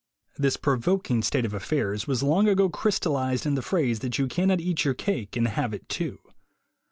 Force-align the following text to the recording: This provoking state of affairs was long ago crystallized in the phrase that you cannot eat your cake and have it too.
This 0.35 0.57
provoking 0.57 1.21
state 1.21 1.45
of 1.45 1.53
affairs 1.53 2.07
was 2.07 2.23
long 2.23 2.47
ago 2.47 2.69
crystallized 2.69 3.45
in 3.45 3.53
the 3.53 3.61
phrase 3.61 3.99
that 3.99 4.17
you 4.17 4.25
cannot 4.25 4.59
eat 4.59 4.83
your 4.83 4.95
cake 4.95 5.37
and 5.37 5.47
have 5.47 5.75
it 5.75 5.87
too. 5.89 6.17